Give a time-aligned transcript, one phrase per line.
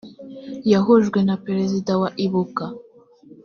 [0.71, 2.65] yahujwe na perezida wa ibuka